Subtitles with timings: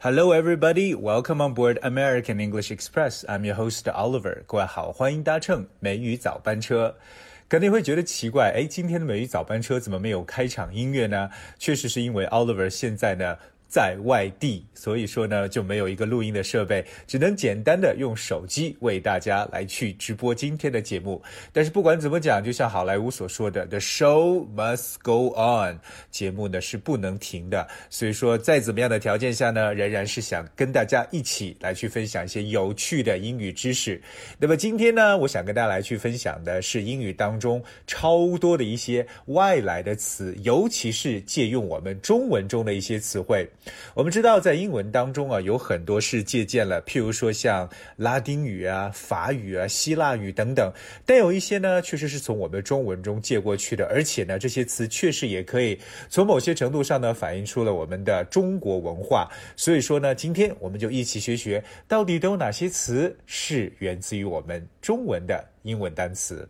[0.00, 0.94] Hello, everybody.
[0.94, 3.24] Welcome on board American English Express.
[3.28, 4.44] I'm your host Oliver.
[4.46, 6.94] 各位好，欢迎搭乘美语早班车。
[7.48, 11.30] 可能会觉得奇怪，哎，今天的美语早班车怎么没有开场音乐呢？
[11.58, 13.38] 确实是因为 Oliver 现在呢。
[13.68, 21.22] 在外地，所以说呢就没有一个录音的设备，只能简单的用手机为大家来去直播今天的节目。
[21.52, 25.78] 但是不管怎么讲，就像好莱坞所说的，The show must go on，
[26.10, 27.68] 节目呢是不能停的。
[27.90, 34.00] 所以说，在怎么样的条件下呢，仍然是想跟大家一起来去分享一些有趣的英语知识。
[34.38, 43.46] 那么今天呢，我想跟大家来去分享的是英语当中超多的一些外来的词，尤其是借用我们中文中的一些词汇。
[43.94, 50.72] 我们知道，在英文当中啊，有很多是借鉴了，譬如说像拉丁语啊、法语啊、希腊语等等，
[51.04, 55.78] 但有一些呢，确实是从我们中文中借过去的，而且呢，这些词确实也可以
[56.08, 59.28] 从某些程度上呢，反映出了我们的中国文化。
[59.56, 66.48] 所以说呢，今天我们就一起学学，到底都有哪些词是源自于我们中文的英文单词。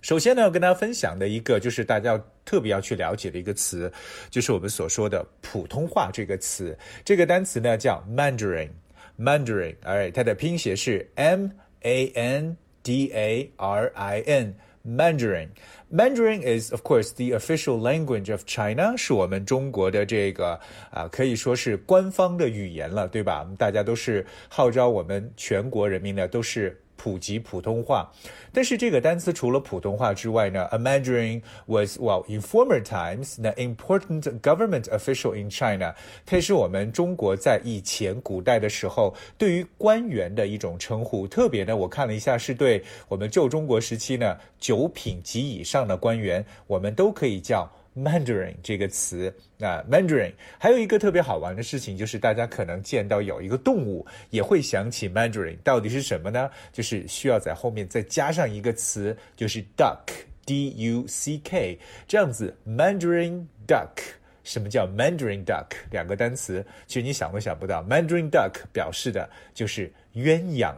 [0.00, 3.92] 首先呢，要跟大家分享的一个就是大家要特别要去了解的一个词，
[4.30, 6.74] 就是我们所说的普通话这个词。
[7.04, 11.48] 这个单词呢叫 Mandarin，Mandarin，哎，它的拼写是 M
[11.82, 14.54] A N D A R I N。
[14.86, 15.48] Mandarin.
[15.92, 20.58] Mandarin is, of course, the official language of China，是我们中国的这个
[20.90, 23.46] 啊，可以说是官方的语言了，对吧？
[23.58, 26.74] 大家都是号召我们全国人民呢，都是。
[26.98, 28.12] 普及普通话，
[28.52, 35.94] 但是这个单词除了普通话之外呢，a Mandarin was well in former times the important government official in China。
[36.26, 41.26] 它也是我们中国在以前古代的时候对于官员的一种称呼。
[41.28, 47.70] 特别呢，我看了一下，是对我们旧中国时期呢九品及以上的官员，我们都可以叫。
[47.98, 56.48] Mandarin 这个词啊，Mandarin 还有一个特别好玩的事情，就是大家可能见到有一个动物，也会想起 Mandarin，到底是什么呢？
[56.72, 63.88] 就是需要在后面再加上一个词，就是 duck，d u c k，这样子，Mandarin duck。
[64.44, 65.66] 什么叫 Mandarin duck？
[65.90, 70.74] 两个单词，其实你想都想不到，Mandarin duck 表示的就是鸳鸯。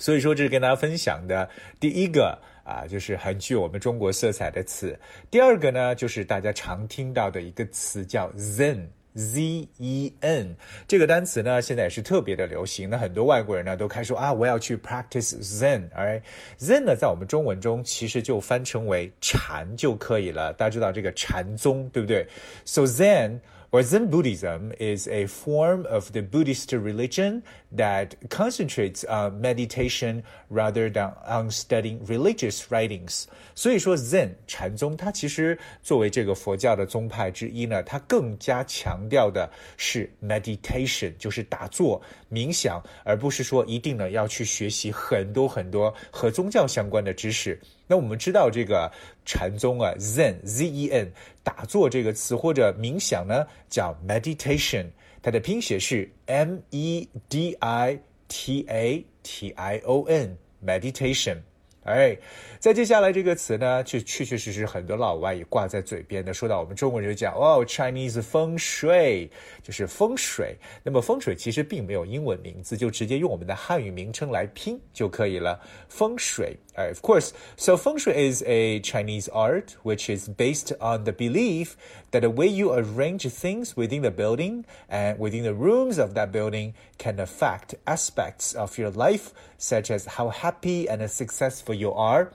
[0.00, 2.36] 所以说，这是跟大家分享的第一个。
[2.62, 4.96] 啊，就是很具有我们中国色彩的词。
[5.28, 10.54] 第二个呢，就是大家常听到的一个词叫 Zen，Z E N。
[10.86, 12.88] 这个单词呢，现在也是特别的流行。
[12.88, 15.88] 那很多外国人呢，都开始说啊，我要去 practice Zen。
[15.92, 16.22] 而
[16.60, 20.52] ，Zen 呢，在我们中文中其实就翻成为禅就可以了。
[20.52, 22.24] 大家知道这个禅宗，对不对
[22.64, 23.40] ？So Zen。
[23.72, 27.44] Or Zen Buddhism is a form of the Buddhist religion
[27.76, 33.26] that concentrates on meditation rather than on studying religious writings.
[33.54, 47.56] 所以说，Zen 禅宗它其实作为这个佛教的宗派之一呢，它更加强调的是 meditation，就是打坐冥想，而不是说一定呢要去学习很多很多和宗教相关的知识。
[47.90, 48.88] 那我们知道这个
[49.24, 51.10] 禅宗啊，Zen Z E N
[51.42, 54.86] 打坐这个词或者冥想呢，叫 meditation，
[55.20, 57.98] 它的拼写是 M E D I
[58.28, 61.38] T A T I O N meditation。
[61.83, 62.17] 哎，
[62.57, 66.33] 再接下来这个词呢，就确确实实很多老外也挂在嘴边的。
[66.33, 69.29] 说到我们中国人就讲哦，Chinese 风水
[69.61, 70.57] 就是风水。
[70.81, 75.59] 那么风水其实并没有英文名字，就直接用我们的汉语名称来拼就可以了。
[75.87, 81.73] 风水，哎，of course。So 风水 is a Chinese art which is based on the belief
[82.09, 86.31] that the way you arrange things within the building and within the rooms of that
[86.31, 92.32] building can affect aspects of your life, such as how happy and successful you are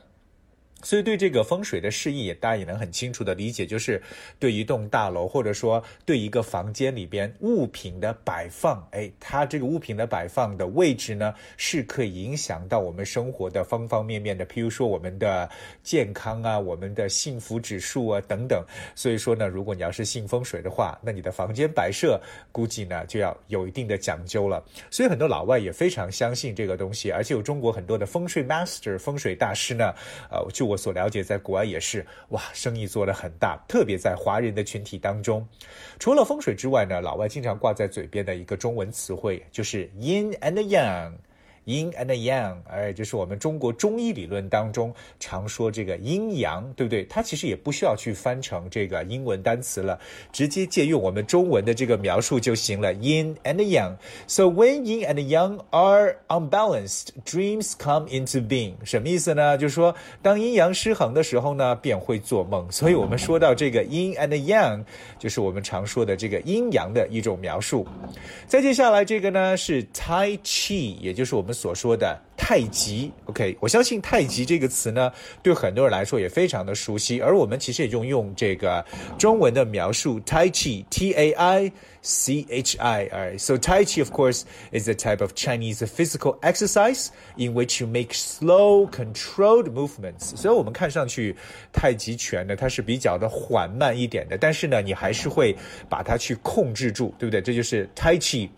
[0.86, 4.00] 所以对这个风水的示意，大家也能很清楚的理解，就是
[4.38, 15.50] 对一栋大楼，或者说对一个房间里边物品的摆放，哎，它这个物品的摆放的位置呢，是可以影响到我们生活的方方面面的，譬如说我们的
[15.82, 18.64] 健康啊，我们的幸福指数啊等等。
[18.94, 22.22] 所以说呢，如果你要是信风水的话，那你的房间摆设
[22.52, 24.64] 估计呢就要有一定的讲究了。
[24.92, 29.92] 所以很多老外也非常相信这个东西，而且有中国很多的风水 master 风水大师呢，
[30.30, 30.75] 呃，就我。
[30.78, 35.48] 所了解，在国外也是哇，生意做得很大，特别在华人的群体当中。
[36.00, 41.14] 除了风水之外呢，老外经常挂在嘴边的一个中文词汇就是 yin and yang。
[41.66, 47.04] Yin and yang，哎，就是我们中国中医理论当中常说这个阴阳，对不对？
[47.06, 50.00] 它其实也不需要去翻成这个英文单词了，
[50.32, 53.96] 直接借用我们中文的这个描述就行了，yin and yang。
[54.28, 58.74] So when yin and yang are unbalanced, dreams come into being。
[58.84, 59.58] 什么意思呢？
[59.58, 62.72] 就是说当阴阳失衡的时候呢，便会做梦。
[62.72, 64.84] 所以我们说到这个 yin and yang，
[65.18, 67.88] 就是我们常说的这个阴阳的一种描述。
[68.48, 73.12] 再接下来这个呢是 Tai Chi，也就是我们所说的太极。
[73.26, 75.12] OK，我相信太极这个词呢，
[75.42, 77.22] 对很多人来说也非常的熟悉。
[77.22, 78.86] 而我们其实也用用这个
[79.18, 81.72] 中文的描述 Tai Chi，T A I
[82.02, 83.10] C H I。
[83.16, 87.88] Alright, so Tai Chi, of course, is a type of Chinese physical exercise in which you
[87.88, 90.36] make slow, controlled movements.
[90.36, 91.36] 所以我们看上去
[91.72, 95.56] 太极拳呢，它是比较的缓慢一点的，但是呢，你还是会
[95.88, 97.42] 把它去控制住，对不对？
[97.42, 98.50] 这就是 Tai Chi。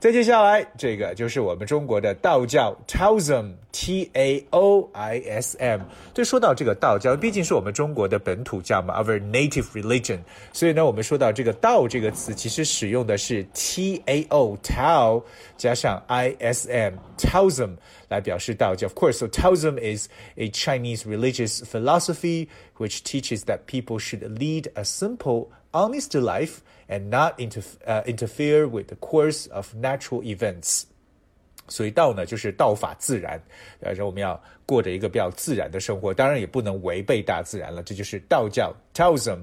[0.00, 5.81] 再接下来，这个就是我们中国的道教 Taoism Taoism，T A O I S M。
[6.13, 10.19] 就说到这个道教，毕竟是我们中国的本土教嘛，our native religion。
[10.51, 15.23] 所以呢，我们说到这个道这个词，其实使用的是 T A O Tao
[15.57, 17.75] 加上 I S M Taoism
[18.09, 18.87] 来表示道教。
[18.87, 22.47] Of course, so Taoism is a Chinese religious philosophy
[22.77, 28.67] which teaches that people should lead a simple, honest life and not inter uh, interfere
[28.67, 30.87] with the course of natural events。
[31.68, 33.40] 所以道呢，就是道法自然，
[33.80, 39.40] 呃，我们要过着一个比较自然的生活，当然也不能违背大自然了，这就是道教 Taoism。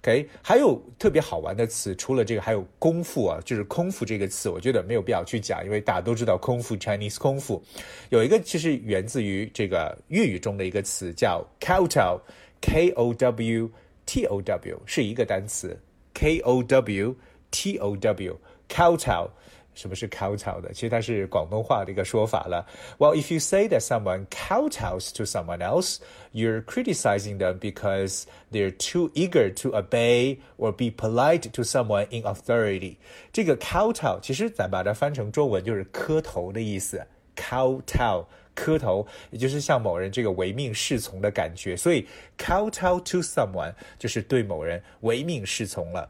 [0.00, 7.62] OK，还有特别好玩的词，除了这个，还有功夫啊，就是空腹这个词，我觉得没有必要去讲，因为大家都知道空腹 Chinese 空腹，
[8.10, 12.20] 有一个其实源自于这个粤语中的一个词叫 k o t o w
[12.60, 13.70] k O W
[14.06, 15.78] T O W 是一个单词。
[16.14, 17.14] K O W
[17.52, 18.36] T O W
[18.68, 19.28] kowtow，
[19.77, 20.71] 什么是 kowtow 的？
[20.71, 22.65] 其实它是广东话的一个说法了。
[22.99, 25.97] Well, if you say that someone kowtows to someone else,
[26.31, 32.23] you're criticizing them because they're too eager to obey or be polite to someone in
[32.23, 32.97] authority。
[33.31, 37.03] 这个 kowtow 其实咱把它翻成中文就是磕头的意思。
[37.35, 42.05] kowtow 磕头，也就是向某人这个唯命是从的感觉，所以
[42.37, 46.07] kowtow to someone 就是对某人唯命是从了。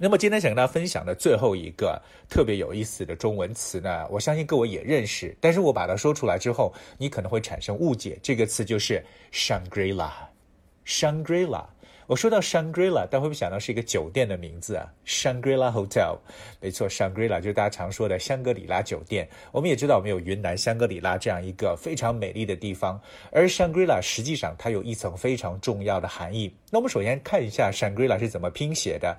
[0.00, 8.16] 那么今天想跟大家分享的最后一个特别有意思的中文词呢，我相信各位也认识，但是我把它说出来之后，你可能会产生误解。
[8.22, 11.66] 这个词就是 Shangri-La，Shangri-La。
[12.08, 16.16] 我说到 Shangri-La，大家会不会想到是一个酒店的名字啊？Shangri-La Hotel，
[16.58, 19.28] 没错，Shangri-La 就是大家常说的香格里拉酒店。
[19.52, 22.98] 我们也知道，我们有云南香格里拉这样一个非常美丽的地方，
[23.30, 26.50] 而 Shangri-La 实际上它有一层非常重要的含义。
[26.70, 29.14] 那我们首先看一下 Shangri-La 是怎么拼写的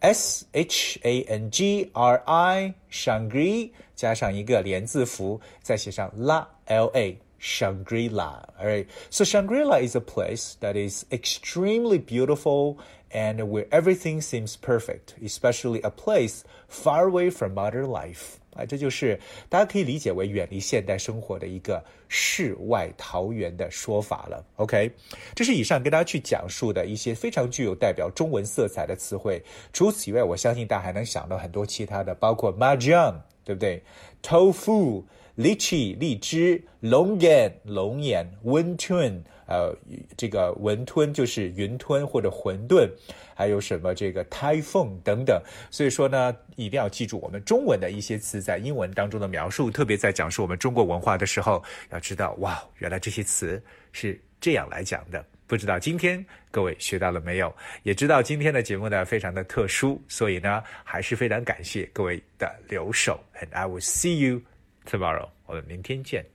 [0.00, 7.16] ，S H A N G R I，Shangri 加上一个连字符，再写上 La L A。
[7.43, 8.43] Shangri-La.
[8.59, 8.85] All right.
[9.09, 12.77] So Shangri-La is a place that is extremely beautiful
[13.11, 18.37] and where everything seems perfect, especially a place far away from modern life.
[18.55, 19.17] 啊，这就是
[19.47, 24.43] 大家可以理解为远离现代生活的一个世外桃源的说法了。
[24.57, 24.91] OK，
[25.33, 29.41] 这是以上跟大家去讲述的一些非常具有代表中文色彩的词汇。
[29.71, 33.15] 除此以外，我相信大家还能想到很多其他的，包括 mahjong，
[33.45, 33.81] 对不对？
[34.21, 35.03] tofu。
[35.34, 39.76] 荔枝、荔枝、龙眼、龙眼、温吞，呃，
[40.16, 42.88] 这个文吞就是云吞或者馄饨，
[43.34, 45.42] 还有什么这个 typhoon 等等。
[45.70, 53.60] 所以说呢，一定要记住我们中文的一些词在英文当中的描述，特别在讲述我们中国文化的时候，要知道哇，原来这些词
[53.92, 55.24] 是这样来讲的。
[55.46, 57.54] 不知道今天各位学到了没有？
[57.82, 63.20] 也知道今天的节目呢非常的特殊，所以呢还是非常感谢各位的留守。
[63.40, 64.40] And I will see you.
[64.85, 66.25] tomorrow，我们明天见。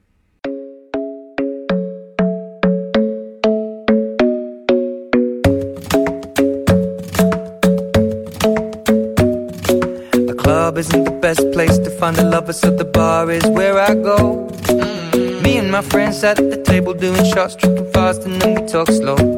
[10.13, 13.79] The club isn't the best place to find the lovers, so the bar is where
[13.79, 14.49] I go.
[14.69, 15.43] Mm-hmm.
[15.43, 18.89] Me and my friends at the table doing shots, tripping fast, and then we talk
[18.89, 19.38] slow.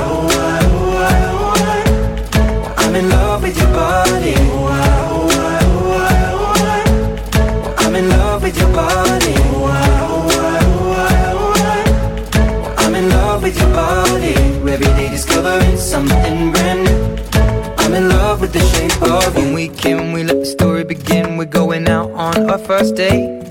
[21.21, 21.37] begin.
[21.37, 23.41] We're going out on our first date.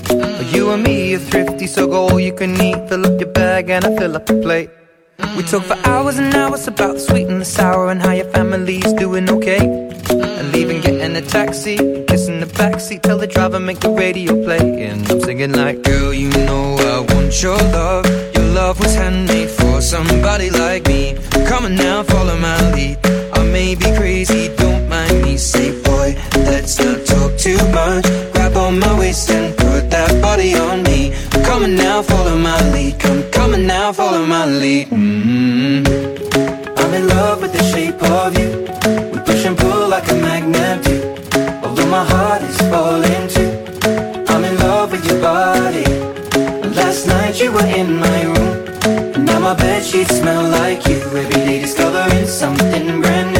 [0.52, 2.88] You and me are thrifty, so go all you can eat.
[2.88, 4.70] Fill up your bag and I fill up the plate.
[5.36, 8.30] We talk for hours and hours about the sweet and the sour and how your
[8.30, 9.60] family's doing okay.
[10.10, 14.84] And leaving, getting a taxi, kissing the backseat, tell the driver make the radio play.
[14.88, 18.06] And I'm singing like, girl, you know I want your love.
[18.34, 21.16] Your love was handmade for somebody like me.
[21.46, 22.02] Come on now,
[34.70, 34.88] follow my lead.
[34.88, 35.82] hmm
[36.76, 38.48] I'm in love with the shape of you.
[39.12, 40.96] We push and pull like a magnet do.
[41.62, 43.50] Although my heart is falling too.
[44.28, 45.84] I'm in love with your body.
[46.74, 49.24] Last night you were in my room.
[49.24, 50.96] Now my bed sheets smell like you.
[50.96, 53.39] Every day discovering something brand new.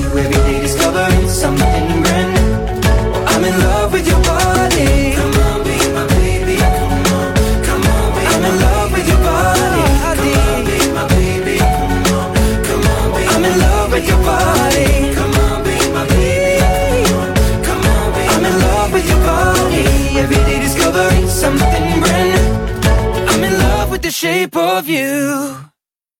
[25.01, 25.60] You.